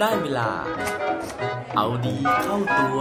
[0.00, 0.50] ได้เวลา
[1.74, 3.00] เอาดีเข้าตัว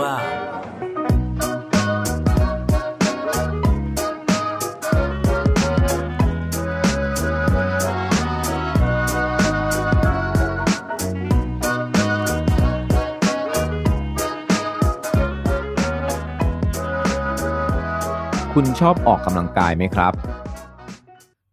[18.53, 20.13] คุณชอบออกกำลังกายไหมครับ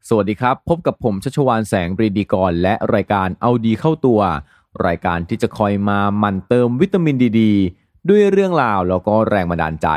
[0.08, 4.20] สวัสดีครับ พบกับผมชัชวานแสงบรีดีกร และรายการเอาดีเข้าตัว
[4.86, 7.40] รายการที่จะคอยมามันเติมวิตามินดีด
[8.08, 9.88] ด้วยเรื่องราวแล้วก็แรงบันดาลใจ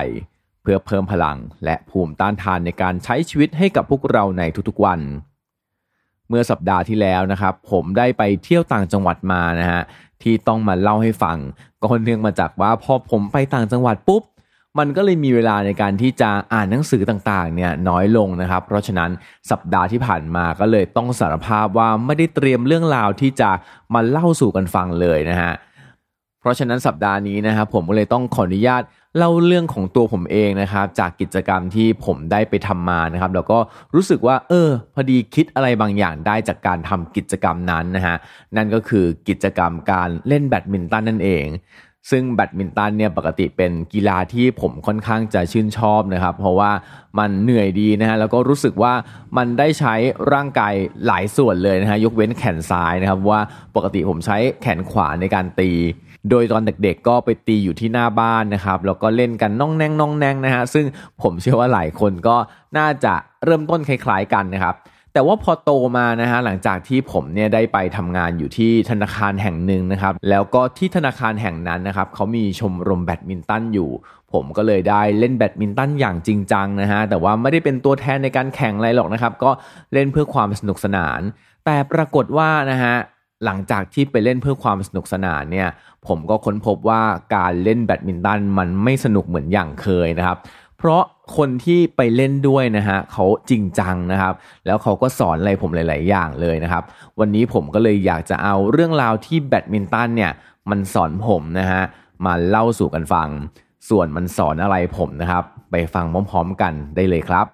[0.61, 4.99] เพื่อเพิ่มพลังและภูมิต้านทานในการใช้ชีวิตให้กับพวกเราในทุกๆวัน
[6.29, 9.81] เมื่อสัปดาห์ที่แล้วนะครับ ผมได้ไปเที่ยวต่างจังหวัดมานะฮะ
[10.21, 11.37] ที่ต้องมาเล่าให้ฟัง
[11.81, 14.23] ก็เนื่องมาจากว่าพอผมไปต่างจังหวัดปุ๊บ
[14.77, 19.09] มันก็เลยมีเวลาในการที่จะอ่านหนังสือต่างๆเนี่ยน้อยลงนะครับ เพราะฉะนั้น
[19.51, 23.49] สัปดาห์ที่ผ่านมาก็เลยต้องสารภาพว่าไม่ได้เตรียมเรื่องราวที่จะ
[23.93, 25.53] มาเล่าสู่กันฟังเลยนะฮะ
[26.39, 28.83] เพราะฉะนั้นสัปดาห์นี้นะครับผมก็เลยต้องขออนุญาต
[29.17, 33.59] เล่าเรื่องของตัวผมเองนะครับ จากกิจกรรมที่ผมได้ไปทำมานะครับ แล้วก็
[33.95, 38.15] รู้สึกว่า เออ พอดีคิดอะไรบางอย่างได้จากการทำกิจกรรมนั้นนะฮะ
[38.55, 41.45] นั่นก็คือกิจกรรมการเล่นแบดมินตันนั่นเอง
[42.11, 46.71] ซึ่งแบดมินตันเนี่ยปกติเป็นกีฬาที่ผมค่อนข้างจะชื่นชอบนะครับ เพราะว่า
[47.19, 48.93] มันเหนื่อยดีนะฮะแล้วก็รู้สึกว่า
[49.37, 49.93] มันได้ใช้
[50.33, 50.73] ร่างกาย
[51.07, 53.41] หลายส่วนเลยนะฮะยกเว้นแขนซ้ายนะครับว่า
[53.75, 55.71] ปกติผมใช้แขนขวาในการตี
[56.29, 60.85] โดยตอนเด็กๆก็ไปตีอยู่ที่หน้าบ้านนะครับแล้วก็เล่นกันน่องแนงน่องแนงนะฮะซึ่ง
[61.21, 62.35] ผมเชื่อว่าหลายคนก็
[62.77, 63.13] น่าจะ
[63.45, 64.75] เริ่มต้นคล้ายๆกันนะครับ
[65.17, 73.89] แต่ว่าพอโตมานะฮะหลังจากที่ผมเนี่ยได้ไปทำงานอยู่ที่ธนาคารแห่งหนึ่งนะครับ แล้วก็ที่ธนาคารแห่งนั้นนะครับเขามีชมรมแบดมินตันอยู่
[74.33, 79.51] ผมก็เลยได้เล่นแบดมินตันอย่างจริงจังนะฮะแต่ว่าไม่ได้เป็นตัวแทนในการแข่งอะไรหรอกนะครับ ก็
[79.93, 81.21] เล่นเพื่อความสนุกสนาน
[81.65, 82.95] แต่ปรากฏว่านะฮะ
[83.45, 85.69] หลังจากที่ไปเล่นเพื่อความสนุกสนานเนี่ย
[86.07, 87.01] ผมก็ค้นพบว่า
[87.35, 90.37] การเล่นแบดมินตันมันไม่สนุกเหมือนอย่างเคยนะครับ
[90.79, 91.03] เพราะ
[91.37, 94.33] คนที่ไปเล่นด้วยนะฮะเขาจริงจังนะครับ
[94.65, 96.83] แล้วเขาก็สอนอะไรผมหลาย ๆ อย่างเลยนะครับ
[97.19, 100.31] วันนี้ผมก็เลยอยากจะเอาเรื่องราวที่แบดมินตันเนี่ย
[100.69, 101.81] มันสอนผมนะฮะ
[102.25, 103.29] มาเล่าสู่กันฟัง
[103.89, 107.45] ส่วนมันสอนอะไรผมนะครับ ไปฟังพร้อม ๆ กันได้เลยครับ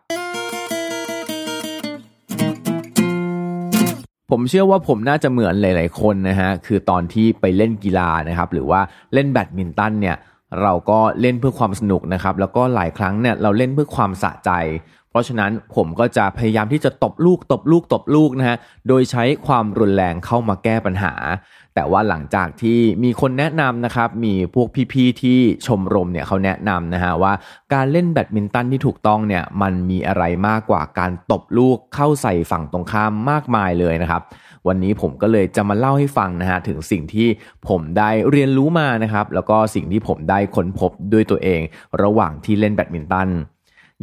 [4.32, 8.80] ผมเชื่อว่าผมน่าจะเหมือนหลาย ๆ คนนะฮะคือตอนที่ไปเล่นกีฬานะครับ หรือว่า
[9.14, 10.16] เล่นแบดมินตันเนี่ย
[10.62, 14.52] เราก็เล่นเพื่อความสนุกนะครับ แล้วก็หลายครั้งเนี่ยเราเล่นเพื่อความสะใจ
[15.10, 21.14] เพราะฉะนั้นผมก็จะพยายามที่จะตบลูกตบลูกตบลูกนะฮะโดยใช้ความรุนแรงเข้ามาแก้ปัญหา
[21.76, 27.34] แต่ว่าหลังจากที่มีคนแนะนำนะครับ มีพวกพี่ๆที่ชมรมเนี่ยเขาแนะนำนะฮะว่า
[27.74, 34.22] การเล่นแบดมินตันที่ถูกต้องเนี่ยมันมีอะไรมากกว่าการตบลูกเข้าใส่ฝั่งตรงข้ามมากมายเลยนะครับ
[34.68, 37.28] วันนี้ผมก็เลยจะมาเล่าให้ฟังนะฮะถึงสิ่งที่
[37.68, 41.62] ผมได้เรียนรู้มานะครับ แล้วก็สิ่งที่ผมได้ค้นพบด้วยตัวเอง
[42.02, 43.30] ระหว่างที่เล่นแบดมินตัน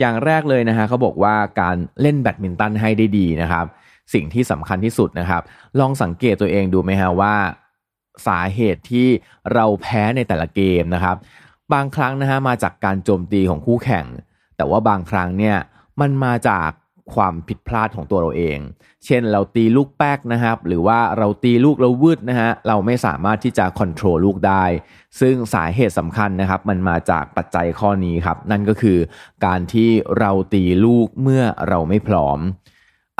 [0.01, 3.67] อย่างแรกเลยนะฮะเขาบอกว่าการเล่นแบดมินตันให้ได้ดีนะครับ
[4.15, 5.43] สิ่งที่สำคัญที่สุดนะครับ
[5.79, 7.35] ลองสังเกตตัวเองดูไหมฮะว่า
[8.27, 9.09] สาเหตุที่
[9.55, 11.17] เราแพ้ในแต่ละเกมนะครับ
[11.73, 14.07] บางครั้งนะฮะมาจากการโจมตีของคู่แข่ง
[14.57, 15.57] แต่ว่าบางครั้งเนี่ย
[16.01, 16.71] มันมาจาก
[17.15, 18.59] ความผิดพลาดของตัวเราเอง
[19.05, 24.65] เช่นเราตีลูกแป๊กนะครับ หรือว่าเราตีลูกเราวืดนะฮะ เราไม่สามารถที่จะควบคุมลูกได้
[25.21, 28.99] ซึ่งสาเหตุสำคัญนะครับ มันมาจากปัจจัยข้อนี้ครับ นั่นก็คือ
[29.47, 32.39] การที่เราตีลูกเมื่อเราไม่พร้อม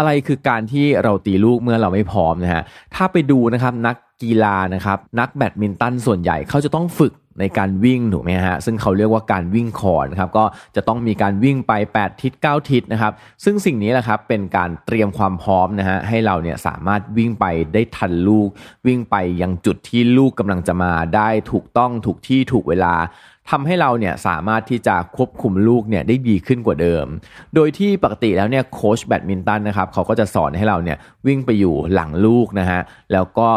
[0.01, 2.63] อะไรคือการที่เราตีลูกเมื่อเราไม่พร้อมนะฮะ
[2.95, 10.45] ถ้าไปดูนะครับนักกีฬานะครับนักแบดมินตันส่วนใหญ่เขาจะต้องฝึกในการวิ่งถูกไหมฮะซึ่งเขาเรียกว่าการวิ่งคอนะครับก็
[10.77, 13.13] จะต้องมีการวิ่งไป 8 ทิศ 9 ทิศนะครับ
[13.45, 17.45] ซึ่งสิ่งนี้แหละครับเป็นการเตรียมความพร้อมนะฮะให้เราเนี่ยสามารถวิ่งไป
[17.75, 18.49] ได้ทันลูก
[18.87, 22.95] วิ่งไปยังจุดที่ลูกกำลังจะมาได้ถูกต้องถูกที่ถูกเวลา
[23.51, 27.07] ทำให้เราเนี่ยสามารถที่จะควบคุมลูกเนี่ยได้ดีขึ้นกว่าเดิม
[27.55, 32.81] โดยที่ปกติแล้วเนี่ยโค้ชแบดมินตันนะครับเขาก็จะสอนให้เราเนี่ยวิ่งไปอยู่หลังลูกนะฮะ
[33.13, 33.49] แล้วก็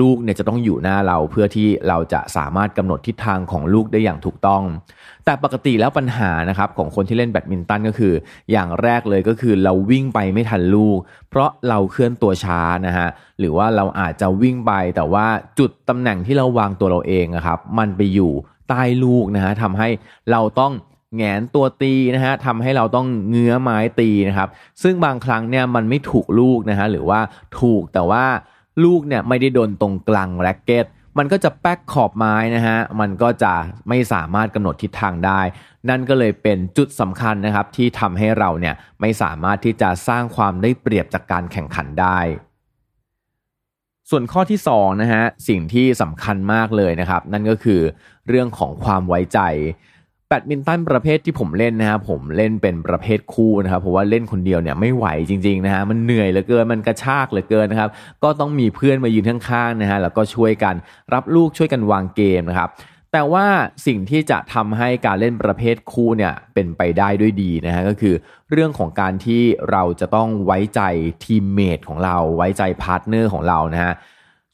[0.00, 4.62] ลูกเนี่ยจะต้องอยู่หน้าเราเพื่อที่เราจะสามารถกำหนดทิศทางของลูกได้อย่างถูกต้อง
[5.24, 8.14] แต่ปกติแล้วปัญหานะครับของคนที่เล่นแบดมินตันก็คือ
[8.52, 10.98] อย่างแรกเลยก็คือเราวิ่งไปไม่ทันลูก
[11.30, 13.08] เพราะเราเคลื่อนตัวช้านะฮะ
[13.38, 15.26] หรือว่าเราอาจจะวิ่งไปแต่ว่า
[15.58, 18.32] จุดตำแหน่งที่เราวางตัวเราเองนะครับมันไปอยู่
[18.70, 19.88] ใต้ลูกนะฮะทำให้
[20.30, 20.72] เราต้อง
[21.16, 24.48] แงนตัวตีนะฮะทำให้เราต้องเงื้อไม้ตีนะครับ
[24.82, 27.20] ซึ่งบางครั้งเนี่ยมันไม่ถูกลูกนะฮะหรือว่า
[27.60, 28.24] ถูกแต่ว่า
[28.84, 30.86] ลูกเนี่ยไม่ได้โดนตรงกลางแร็กเก็ต
[31.18, 33.52] มันก็จะแป๊กขอบไม้นะฮะ มันก็จะ
[33.88, 35.40] ไม่สามารถกำหนดทิศทางได้
[35.88, 42.18] นั่นก็เลยเป็นจุดสำคัญนะครับที่ทำให้เราเนี่ยไม่สามารถที่จะสร้างความได้เปรียบจากการแข่งขันได้
[44.10, 47.80] ส่วนข้อที่2นะฮะสิ่งที่สำคัญมากเลยนะครับ นั่นก็คือ
[48.28, 49.40] เรื่องของความไว้ใจ
[50.28, 57.90] แบดมินตันประเภทที่ผมเล่นนะครับผมเล่นเป็นประเภทคู่นะครับเพราะว่าเล่นคนเดียวเนี่ยไม่ไหวจริงๆนะฮะมันเหนื่อยเหลือเกินมันกระชากเหลือเกินนะครับ
[58.22, 60.74] ก็ต้องมีเพื่อนมายืนข้างๆนะฮะแล้วก็ช่วยกัน
[61.14, 62.70] รับลูกช่วยกันวางเกมนะครับ
[63.12, 63.46] แต่ว่า
[63.86, 68.14] สิ่งที่จะทำให้การเล่นประเภทคู่เนี่ยเป็นไปได้ด้วยดีนะฮะก็คือ
[68.52, 70.80] เรื่องของการที่เราจะต้องไว้ใจ
[71.24, 73.92] teammate ของเรา ไว้ใจ partner ของเรานะฮะ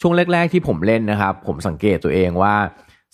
[0.00, 2.54] ช่วงแรก ๆที่ผมเล่นนะครับ ผมสังเกตตัวเองว่า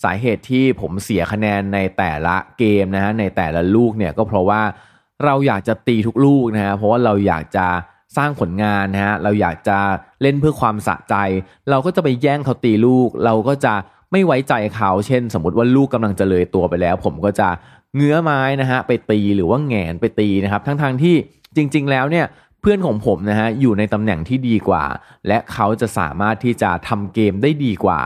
[0.03, 4.61] สาเหตุที่ผมเสียคะแนนในแต่ละเกมนะฮะในแต่ละลูกเนี่ยก็เพราะว่า
[5.25, 7.67] เราอยากจะตีทุกลูกนะฮะเพราะว่าเราอยากจะ
[8.17, 9.77] สร้างผลงานนะฮะเราอยากจะ
[10.21, 11.15] เล่นเพื่อความสะใจ
[11.69, 13.73] เราก็จะไปแย่งเขาตีลูก เราก็จะ
[14.13, 17.49] ไม่ไว้ใจเขาเช่น สมมติว่าลูกกำลังจะเลยตัวไปแล้ว ผมก็จะ
[17.95, 21.15] เงื้อไม้นะฮะไปตีหรือว่าแงนไปตีนะครับ ทั้งๆทที่
[21.55, 22.25] จริง ๆ แล้วเนี่ย
[22.61, 24.83] เพื่อนของผมนะฮะอยู่ในตำแหน่งที่ดีกว่า
[25.27, 28.01] และเขาจะสามารถที่จะทำเกมได้ดีกว่า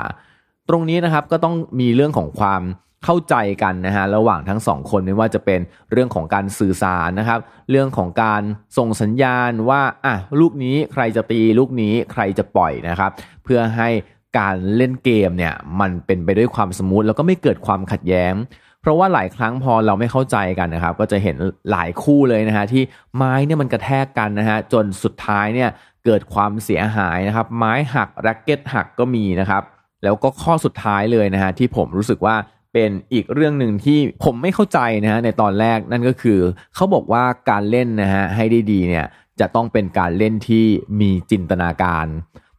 [0.69, 2.61] ตรงนี้นะครับก็ต้องมีเรื่องของความ
[3.05, 5.59] เข้าใจกันนะฮะระหว่างทั้งสองคนไม่ว่าจะเป็น
[5.91, 7.39] เรื่องของการสื่อสารนะครับ
[7.71, 8.41] เรื่องของการ
[8.77, 13.11] ส่งสัญญาณว่าอะลูกนี้ใครจะตีลูกนี้ใครจะปล่อยนะครับ
[13.43, 13.89] เพื่อให้
[14.37, 18.33] การเล่นเกมเนี่ยมันเป็นไปด้วยความสมูทแล้วก็ไม่เกิดความขัดแย้ง
[18.81, 21.35] เพราะว่าหลายครั้งพอเราไม่เข้าใจกันนะครับ ก็จะเห็น
[21.71, 22.83] หลายคู่เลยนะฮะที่
[23.15, 25.69] ไม้เนี่ยมันกระแทกกันนะฮะจนสุดท้ายเนี่ย
[26.05, 29.63] เกิดความเสียหายนะครับ ไม้หักแร็กเก็ตหักก็มีนะครับ
[30.03, 32.35] แล้วก็ข้อสุดท้ายเลยนะฮะที่ผมรู้สึกว่า
[32.73, 36.39] เป็นอีกเรื่องหนึ่งที่ผมไม่เข้าใจนะฮะในตอนแรกนั่นก็คือ
[36.75, 39.05] เขาบอกว่าการเล่นนะฮะให้ได้ดีเนี่ย
[39.39, 40.65] จะต้องเป็นการเล่นที่
[41.01, 42.07] มีจินตนาการ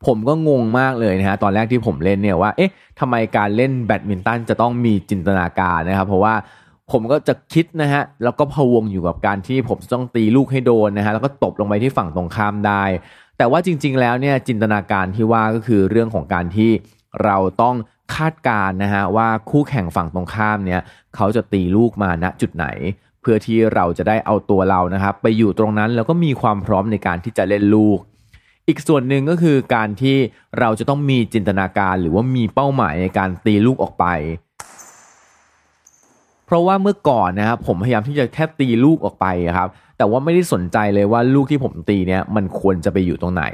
[0.06, 6.34] ผมก็งงมากเลยนะฮะตอนแรกที่ผมเล่นเนี่ยว่าเอ๊ะทำไมการเล่นแบดมินตันจะต้องมีจินตนาการนะครับ เพราะว่า
[6.92, 12.84] ผมก็จะคิดนะฮะแล้วก็พะวงอยู่กับการที่ผมต้องตีลูกให้โดนนะฮะแล้วก็ตบลงไปที่ฝั่งตรงข้ามได้
[13.38, 16.70] แต่ว่าจริง ๆ แล้วเนี่ยจินตนาการที่ว่าก็คือเรื่องของการที่
[17.24, 17.76] เราต้อง
[18.14, 20.80] คาดการนะฮะว่าคู่แข่งฝั่งตรงข้ามเนี่ย
[21.16, 22.66] เขาจะตีลูกมาณจุดไหน
[23.20, 27.98] เพื่อที่เราจะได้เอาตัวเรานะครับไปอยู่ตรงนั้นแล้วก็มีความพร้อมในการที่จะเล่นลูก
[28.68, 30.16] อีกส่วนหนึ่งก็คือการที่
[30.58, 34.06] เราจะต้องมีจินตนาการหรือว่ามีเป้าหมายในการตีลูกออกไป
[36.46, 39.26] เพราะว่าเมื่อก่อนนะครับผมพยายามที่จะแค่ตีลูกออกไป
[39.58, 39.68] ครับ
[39.98, 43.44] แต่ว่าไม่ได้สนใจเลยว่าลูกที่ผมตีเนี่ยมันควรจะไปอยู่ตรงไหน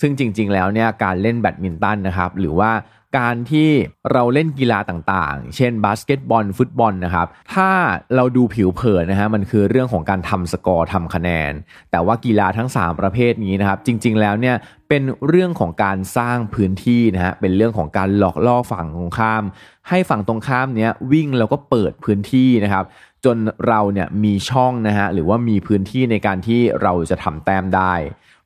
[0.00, 2.72] ซึ่งจริง ๆ แล้วเนี่ยการเล่นแบดมินตันนะครับหรือว่า
[3.18, 3.70] การที่
[4.12, 7.70] เราเล่นกีฬาต่างๆ เช่นบาสเกตบอล ฟุตบอลนะครับ ถ้า
[8.14, 11.52] เราดูผิวเผินนะฮะมันคือเรื่องของการทำสกอร์ทำคะแนน
[11.90, 14.56] แต่ว่ากีฬาทั้ง 3 ประเภทนี้นะครับ จริง ๆ แล้วเนี่ย
[14.88, 19.42] เป็นเรื่องของการสร้างพื้นที่นะฮะเป็นเรื่องของการหลอกล่อฝั่งตรงข้าม
[19.88, 22.84] ให้ฝั่งตรงข้ามเนี้ยวิ่งแล้วก็เปิดพื้นที่นะครับ
[23.24, 27.94] จนเราเนี่ยมีช่องนะฮะหรือว่ามีพื้นที่ในการที่เราจะทำแต้มได้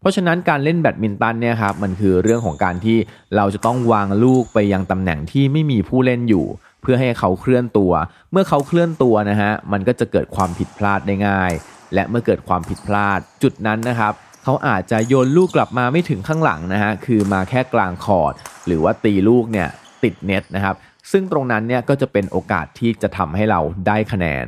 [0.01, 2.99] เพราะฉะนั้นการเล่นแบดมินตันเนี่ยครับมันคือเรื่องของการที่
[3.37, 6.47] เราจะต้องวางลูกไปยังตำแหน่งที่ไม่มีผู้เล่นอยู่
[6.83, 7.93] เพื่อให้เขาเคลื่อนตัว
[8.33, 11.53] เมื่อเขาเคลื่อนตัวนะฮะมันก็จะเกิดความผิดพลาดได้ง่าย
[11.95, 14.13] และเมื่อเกิดความผิดพลาดจุดนั้นนะครับ
[14.45, 18.35] เขาอาจจะโยนลูกกลับมาไม่ถึงข้างหลังนะฮะคือมาแค่กลางคอร์ด
[18.67, 19.69] หรือว่าตีลูกเนี่ย
[20.03, 20.77] ติดเน็ตนะครับ
[21.13, 24.47] ซึ่งตรงนั้นเนี่ยก็จะเป็นโอกาสที่จะทำให้เราได้คะแนน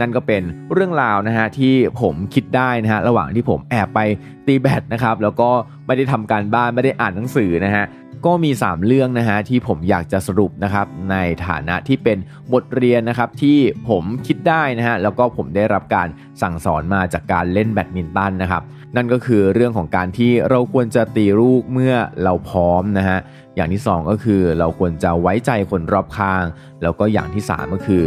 [0.00, 0.42] นั่นก็เป็น
[0.72, 4.00] เรื่องราวนะฮะที่ผมคิดได้นะฮะระหว่างที่ผมแอบไป
[4.46, 5.50] ตีแบดนะครับแล้วก็
[5.86, 7.84] ไม่ได้ทำการบ้านไม่ได้อ่านหนังสือนะฮะ
[8.26, 11.16] ก็มี 3 เรื่องนะฮะที่ผมอยากจะสรุปนะครับใน
[11.46, 12.18] ฐานะที่เป็น
[12.52, 16.08] บทเรียนนะครับที่ผมคิดได้นะฮะแล้วก็ผมได้รับการ
[16.42, 18.62] สั่งสอนมาจากการเล่นแบดมินตันนะครับ
[18.96, 23.18] นั่นก็คือเรื่องของการที่เราควรจะตีลูกเมื่อเราพร้อมนะฮะ
[23.56, 26.44] อย่างที่ 2 ก็คือเราควรจะไว้ใจคนรอบข้าง
[26.82, 28.04] แล้วก็อย่างที่ 3 ก็คือ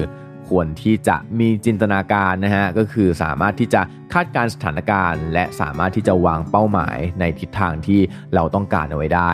[0.48, 3.82] ควรที่จะมีจินตนาการนะฮะก็คือสามารถที่จะ
[4.14, 8.00] คาดการสถานการณ์ และสามารถที่จะวางเป้าหมายในทิศทางที่
[8.36, 9.32] เราต้องการเอาไว้ได้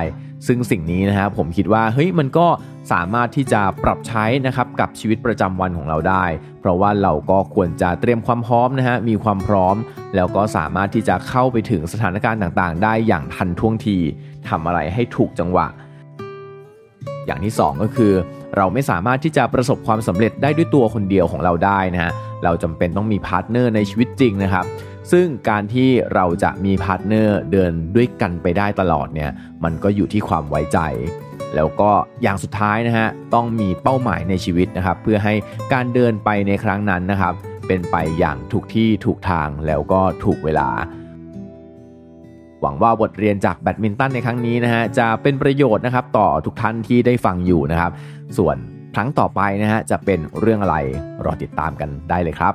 [0.48, 2.48] ซึ่งสิ่งนี้นะฮะผมคิดว่าเฮ้ยมันก็
[2.92, 6.26] สามารถที่จะปรับใช้นะครับกับชีวิตประจำวันของเราได้
[6.60, 9.76] เพราะว่าเราก็ควรจะเตรียมความพร้อมนะฮะมีความพร้อม
[10.16, 13.98] แล้วก็สามารถที่จะเข้าไปถึงสถานการณ์ต่างๆ ได้อย่างทันท่วงที
[14.50, 15.68] ทำอะไรให้ถูกจังหวะ
[17.26, 18.14] อย่างที่ 2 ก็คือ
[18.58, 22.12] เราไม่สามารถที่จะประสบความสำเร็จได้ด้วยตัวคนเดียวของเราได้นะฮะ
[22.44, 24.66] เราจำเป็นต้องมี partner ในชีวิตจริงนะครับ
[25.12, 29.32] ซึ่งการที่เราจะมี partner เดินด้วยกันไปได้ตลอดเนี่ย
[29.64, 30.80] มันก็อยู่ที่ความไว้ใจ
[31.56, 31.92] แล้วก็
[32.22, 35.34] อย่างสุดท้ายนะฮะต้องมีเป้าหมายในชีวิตนะครับ เพื่อให้
[35.74, 37.34] การเดินไปในครั้งนั้นนะครับ
[37.68, 40.70] เป็นไปอย่างถูกที่ถูกทางแล้วก็ถูกเวลา
[42.66, 47.92] หวังว่าบทเรียนจากแบดมินตันในครั้งนี้นะฮะจะเป็นประโยชน์นะครับต่อทุกท่านที่ได้ฟังอยู่นะครับ
[48.38, 48.58] ส่วน
[48.96, 50.78] ครั้งต่อไปนะฮะจะเป็นเรื่องอะไร
[51.26, 52.54] รอติดตามกันได้เลยครับ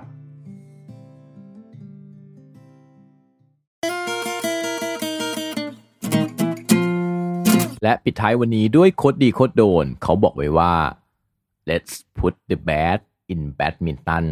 [7.83, 10.73] และปิดท้ายวันนี้ด้วยโคดดีโคดโดน เขาบอกไว้ว่า
[11.69, 12.99] let's put the bad
[13.33, 14.25] in badminton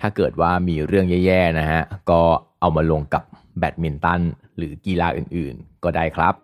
[0.00, 2.20] ถ้าเกิดว่ามีเรื่องแย่ๆนะฮะ ก็
[2.60, 3.22] เอามาลงกับ
[3.58, 4.20] แบดมินตัน
[4.56, 6.34] หรือกีฬาอื่นๆ ก็ได้ครับ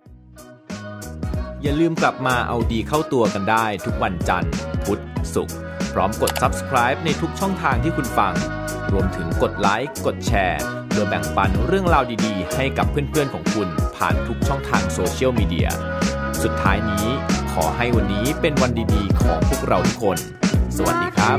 [1.62, 4.52] อย่าลืมกลับมาเอาดีเข้าตัวกันได้ทุกวันจันทร์
[4.84, 5.02] พุธ
[5.34, 5.56] ศุกร์
[5.92, 8.34] พร้อมกด subscribe ในทุกช่องทางที่คุณฟัง
[8.92, 15.68] รวมถึงกดไลค์กดแชร์เพื่อแบ่งปันเรื่องราวดีๆ ให้กับเพื่อนๆของคุณผ่านทุกช่องทางโซเชียลมีเดีย
[16.42, 17.06] สุดท้ายนี้
[17.52, 20.18] ขอให้วันนี้เป็นวันดีๆ ของพวกเราทุกคน
[20.76, 21.38] สวัสดีครับ